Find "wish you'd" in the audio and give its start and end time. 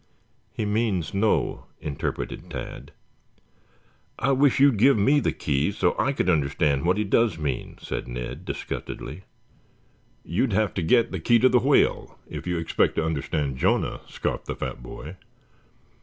4.31-4.79